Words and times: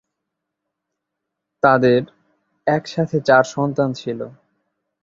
তাঁদের 1.63 2.01
এক 2.67 2.83
সাথে 2.87 3.17
চার 3.21 3.43
সন্তান 3.47 3.89
ছিল। 3.93 4.19